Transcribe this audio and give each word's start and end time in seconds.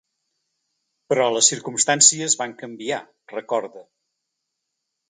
Però 1.13 1.27
les 1.35 1.51
circumstàncies 1.53 2.37
van 2.41 2.57
canviar, 2.63 3.03
recorda. 3.37 3.87